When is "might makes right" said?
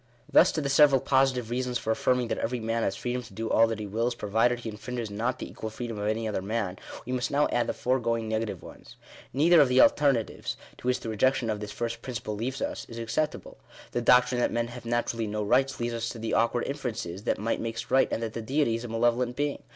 17.37-18.07